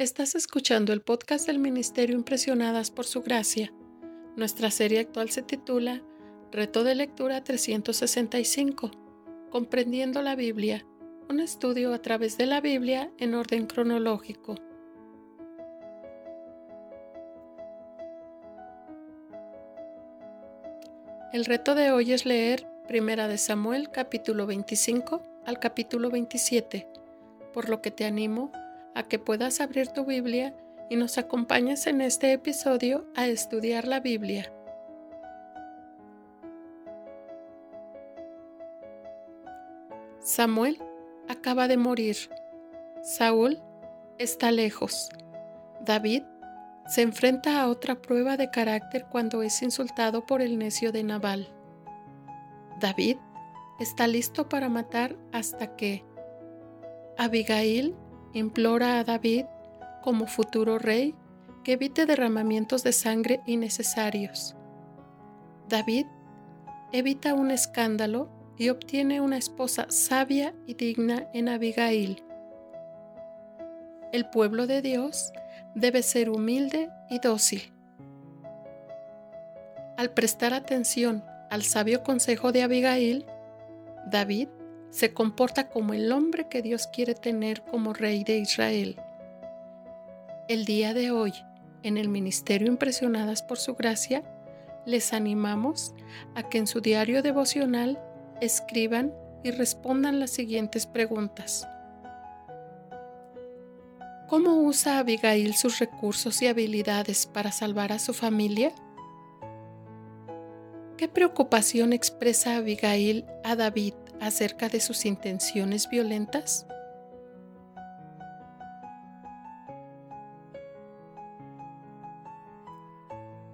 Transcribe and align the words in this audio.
Estás 0.00 0.34
escuchando 0.34 0.94
el 0.94 1.02
podcast 1.02 1.46
del 1.46 1.58
Ministerio 1.58 2.16
Impresionadas 2.16 2.90
por 2.90 3.04
Su 3.04 3.20
Gracia. 3.20 3.70
Nuestra 4.34 4.70
serie 4.70 4.98
actual 4.98 5.28
se 5.28 5.42
titula 5.42 6.00
Reto 6.50 6.84
de 6.84 6.94
Lectura 6.94 7.44
365, 7.44 8.92
Comprendiendo 9.50 10.22
la 10.22 10.36
Biblia, 10.36 10.86
un 11.28 11.38
estudio 11.38 11.92
a 11.92 12.00
través 12.00 12.38
de 12.38 12.46
la 12.46 12.62
Biblia 12.62 13.12
en 13.18 13.34
orden 13.34 13.66
cronológico. 13.66 14.54
El 21.34 21.44
reto 21.44 21.74
de 21.74 21.92
hoy 21.92 22.14
es 22.14 22.24
leer 22.24 22.66
Primera 22.88 23.28
de 23.28 23.36
Samuel 23.36 23.90
capítulo 23.90 24.46
25 24.46 25.20
al 25.44 25.58
capítulo 25.58 26.08
27, 26.08 26.88
por 27.52 27.68
lo 27.68 27.82
que 27.82 27.90
te 27.90 28.06
animo 28.06 28.50
a 28.54 28.69
que 29.08 29.18
puedas 29.18 29.60
abrir 29.60 29.88
tu 29.88 30.04
Biblia 30.04 30.54
y 30.88 30.96
nos 30.96 31.18
acompañes 31.18 31.86
en 31.86 32.00
este 32.00 32.32
episodio 32.32 33.06
a 33.14 33.26
estudiar 33.26 33.86
la 33.86 34.00
Biblia. 34.00 34.52
Samuel 40.20 40.78
acaba 41.28 41.66
de 41.66 41.76
morir. 41.76 42.16
Saúl 43.02 43.60
está 44.18 44.50
lejos. 44.50 45.08
David 45.80 46.22
se 46.86 47.02
enfrenta 47.02 47.60
a 47.60 47.68
otra 47.68 48.02
prueba 48.02 48.36
de 48.36 48.50
carácter 48.50 49.06
cuando 49.10 49.42
es 49.42 49.62
insultado 49.62 50.26
por 50.26 50.42
el 50.42 50.58
necio 50.58 50.92
de 50.92 51.04
Nabal. 51.04 51.48
David 52.80 53.16
está 53.78 54.06
listo 54.06 54.48
para 54.48 54.68
matar 54.68 55.16
hasta 55.32 55.76
que 55.76 56.04
Abigail 57.16 57.94
implora 58.32 58.98
a 58.98 59.04
David, 59.04 59.46
como 60.02 60.26
futuro 60.26 60.78
rey, 60.78 61.14
que 61.64 61.72
evite 61.72 62.06
derramamientos 62.06 62.82
de 62.82 62.92
sangre 62.92 63.40
innecesarios. 63.46 64.56
David 65.68 66.06
evita 66.92 67.34
un 67.34 67.50
escándalo 67.50 68.28
y 68.56 68.68
obtiene 68.68 69.20
una 69.20 69.36
esposa 69.36 69.86
sabia 69.88 70.54
y 70.66 70.74
digna 70.74 71.28
en 71.32 71.48
Abigail. 71.48 72.22
El 74.12 74.28
pueblo 74.28 74.66
de 74.66 74.82
Dios 74.82 75.32
debe 75.74 76.02
ser 76.02 76.30
humilde 76.30 76.90
y 77.08 77.20
dócil. 77.20 77.72
Al 79.96 80.10
prestar 80.10 80.54
atención 80.54 81.24
al 81.50 81.62
sabio 81.62 82.02
consejo 82.02 82.52
de 82.52 82.62
Abigail, 82.62 83.26
David 84.06 84.48
se 84.90 85.14
comporta 85.14 85.68
como 85.68 85.94
el 85.94 86.12
hombre 86.12 86.48
que 86.48 86.62
Dios 86.62 86.88
quiere 86.88 87.14
tener 87.14 87.62
como 87.62 87.92
rey 87.92 88.24
de 88.24 88.38
Israel. 88.38 88.96
El 90.48 90.64
día 90.64 90.94
de 90.94 91.12
hoy, 91.12 91.32
en 91.82 91.96
el 91.96 92.08
Ministerio 92.08 92.68
Impresionadas 92.68 93.42
por 93.42 93.58
Su 93.58 93.74
Gracia, 93.74 94.24
les 94.84 95.12
animamos 95.12 95.94
a 96.34 96.48
que 96.48 96.58
en 96.58 96.66
su 96.66 96.80
diario 96.80 97.22
devocional 97.22 98.00
escriban 98.40 99.14
y 99.44 99.52
respondan 99.52 100.18
las 100.18 100.30
siguientes 100.30 100.86
preguntas. 100.86 101.66
¿Cómo 104.28 104.62
usa 104.62 104.98
Abigail 104.98 105.54
sus 105.54 105.78
recursos 105.78 106.40
y 106.42 106.46
habilidades 106.46 107.26
para 107.26 107.52
salvar 107.52 107.92
a 107.92 107.98
su 107.98 108.12
familia? 108.12 108.72
¿Qué 110.96 111.08
preocupación 111.08 111.92
expresa 111.92 112.56
Abigail 112.56 113.24
a 113.42 113.56
David 113.56 113.94
acerca 114.20 114.68
de 114.68 114.80
sus 114.80 115.06
intenciones 115.06 115.88
violentas? 115.88 116.66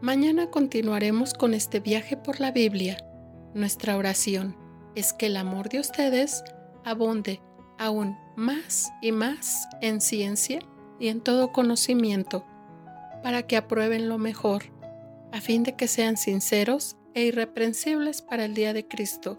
Mañana 0.00 0.50
continuaremos 0.50 1.34
con 1.34 1.52
este 1.52 1.80
viaje 1.80 2.16
por 2.16 2.40
la 2.40 2.52
Biblia. 2.52 2.96
Nuestra 3.54 3.96
oración 3.96 4.56
es 4.94 5.12
que 5.12 5.26
el 5.26 5.36
amor 5.36 5.68
de 5.68 5.80
ustedes 5.80 6.42
abunde 6.84 7.40
aún 7.78 8.16
más 8.36 8.92
y 9.02 9.12
más 9.12 9.68
en 9.80 10.00
ciencia 10.00 10.60
y 10.98 11.08
en 11.08 11.20
todo 11.20 11.52
conocimiento, 11.52 12.44
para 13.22 13.42
que 13.42 13.56
aprueben 13.56 14.08
lo 14.08 14.18
mejor, 14.18 14.64
a 15.32 15.40
fin 15.40 15.62
de 15.62 15.76
que 15.76 15.88
sean 15.88 16.16
sinceros 16.16 16.96
e 17.14 17.24
irreprensibles 17.24 18.22
para 18.22 18.44
el 18.44 18.54
día 18.54 18.72
de 18.72 18.86
Cristo 18.86 19.38